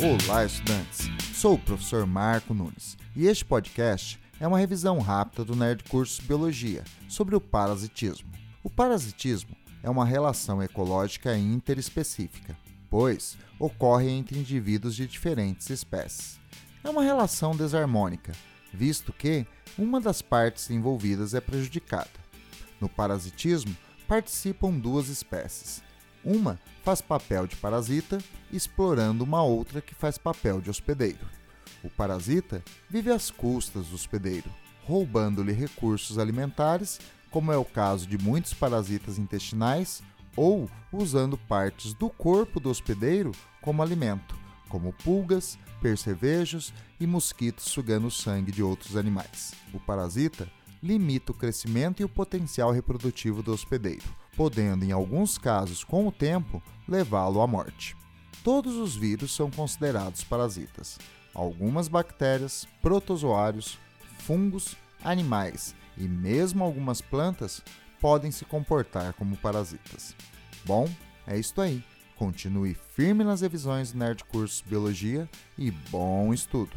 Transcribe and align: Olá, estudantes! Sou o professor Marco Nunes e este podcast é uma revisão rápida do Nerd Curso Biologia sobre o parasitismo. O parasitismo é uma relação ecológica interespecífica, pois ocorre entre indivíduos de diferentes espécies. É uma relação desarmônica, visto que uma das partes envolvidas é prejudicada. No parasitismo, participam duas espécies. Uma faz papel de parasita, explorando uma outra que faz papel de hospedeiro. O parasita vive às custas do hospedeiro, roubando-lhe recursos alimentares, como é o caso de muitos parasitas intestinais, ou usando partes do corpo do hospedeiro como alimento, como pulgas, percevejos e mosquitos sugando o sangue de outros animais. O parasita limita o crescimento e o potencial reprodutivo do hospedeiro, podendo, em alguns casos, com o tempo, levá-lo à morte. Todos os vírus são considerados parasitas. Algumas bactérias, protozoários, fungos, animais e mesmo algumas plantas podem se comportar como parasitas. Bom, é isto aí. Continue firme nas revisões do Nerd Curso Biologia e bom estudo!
Olá, 0.00 0.44
estudantes! 0.44 1.08
Sou 1.34 1.54
o 1.54 1.58
professor 1.58 2.06
Marco 2.06 2.54
Nunes 2.54 2.96
e 3.16 3.26
este 3.26 3.44
podcast 3.44 4.16
é 4.38 4.46
uma 4.46 4.56
revisão 4.56 5.00
rápida 5.00 5.44
do 5.44 5.56
Nerd 5.56 5.82
Curso 5.90 6.22
Biologia 6.22 6.84
sobre 7.08 7.34
o 7.34 7.40
parasitismo. 7.40 8.30
O 8.62 8.70
parasitismo 8.70 9.56
é 9.82 9.90
uma 9.90 10.04
relação 10.04 10.62
ecológica 10.62 11.36
interespecífica, 11.36 12.56
pois 12.88 13.36
ocorre 13.58 14.08
entre 14.08 14.38
indivíduos 14.38 14.94
de 14.94 15.04
diferentes 15.04 15.68
espécies. 15.68 16.38
É 16.84 16.88
uma 16.88 17.02
relação 17.02 17.56
desarmônica, 17.56 18.32
visto 18.72 19.12
que 19.12 19.44
uma 19.76 20.00
das 20.00 20.22
partes 20.22 20.70
envolvidas 20.70 21.34
é 21.34 21.40
prejudicada. 21.40 22.08
No 22.80 22.88
parasitismo, 22.88 23.76
participam 24.06 24.70
duas 24.70 25.08
espécies. 25.08 25.82
Uma 26.24 26.58
faz 26.82 27.00
papel 27.00 27.46
de 27.46 27.56
parasita, 27.56 28.18
explorando 28.52 29.24
uma 29.24 29.42
outra 29.42 29.80
que 29.80 29.94
faz 29.94 30.18
papel 30.18 30.60
de 30.60 30.70
hospedeiro. 30.70 31.26
O 31.82 31.88
parasita 31.88 32.62
vive 32.88 33.10
às 33.10 33.30
custas 33.30 33.86
do 33.86 33.94
hospedeiro, 33.94 34.50
roubando-lhe 34.84 35.52
recursos 35.52 36.18
alimentares, 36.18 36.98
como 37.30 37.52
é 37.52 37.56
o 37.56 37.64
caso 37.64 38.06
de 38.06 38.18
muitos 38.18 38.54
parasitas 38.54 39.18
intestinais, 39.18 40.02
ou 40.34 40.68
usando 40.92 41.36
partes 41.36 41.92
do 41.92 42.08
corpo 42.08 42.58
do 42.58 42.70
hospedeiro 42.70 43.32
como 43.60 43.82
alimento, 43.82 44.36
como 44.68 44.92
pulgas, 44.92 45.58
percevejos 45.80 46.72
e 46.98 47.06
mosquitos 47.06 47.66
sugando 47.66 48.06
o 48.06 48.10
sangue 48.10 48.50
de 48.50 48.62
outros 48.62 48.96
animais. 48.96 49.52
O 49.72 49.78
parasita 49.78 50.48
limita 50.82 51.32
o 51.32 51.34
crescimento 51.34 52.00
e 52.00 52.04
o 52.04 52.08
potencial 52.08 52.70
reprodutivo 52.70 53.42
do 53.42 53.52
hospedeiro, 53.52 54.04
podendo, 54.36 54.84
em 54.84 54.92
alguns 54.92 55.38
casos, 55.38 55.84
com 55.84 56.06
o 56.06 56.12
tempo, 56.12 56.62
levá-lo 56.86 57.40
à 57.40 57.46
morte. 57.46 57.96
Todos 58.44 58.76
os 58.76 58.96
vírus 58.96 59.34
são 59.34 59.50
considerados 59.50 60.24
parasitas. 60.24 60.98
Algumas 61.34 61.88
bactérias, 61.88 62.66
protozoários, 62.80 63.78
fungos, 64.18 64.76
animais 65.02 65.74
e 65.96 66.08
mesmo 66.08 66.64
algumas 66.64 67.00
plantas 67.00 67.62
podem 68.00 68.30
se 68.30 68.44
comportar 68.44 69.12
como 69.14 69.36
parasitas. 69.36 70.14
Bom, 70.64 70.88
é 71.26 71.38
isto 71.38 71.60
aí. 71.60 71.82
Continue 72.16 72.74
firme 72.74 73.22
nas 73.22 73.42
revisões 73.42 73.92
do 73.92 73.98
Nerd 73.98 74.24
Curso 74.24 74.64
Biologia 74.66 75.28
e 75.56 75.70
bom 75.70 76.32
estudo! 76.32 76.76